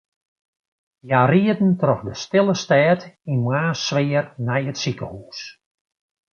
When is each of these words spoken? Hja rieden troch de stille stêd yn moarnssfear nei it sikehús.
Hja 1.07 1.21
rieden 1.31 1.71
troch 1.81 2.03
de 2.07 2.13
stille 2.23 2.55
stêd 2.63 3.01
yn 3.31 3.39
moarnssfear 3.45 4.25
nei 4.47 4.63
it 4.71 4.77
sikehús. 4.83 5.39